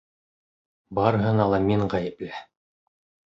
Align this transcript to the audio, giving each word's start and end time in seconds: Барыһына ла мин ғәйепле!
Барыһына 0.99 1.45
ла 1.51 1.59
мин 1.67 1.85
ғәйепле! 1.93 2.33